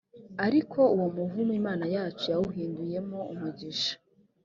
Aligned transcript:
ariko 0.45 0.79
uwo 0.95 1.07
muvumo 1.15 1.53
imana 1.61 1.85
yacu 1.95 2.23
yawuhinduyemo 2.33 3.19
umugisha 3.33 3.93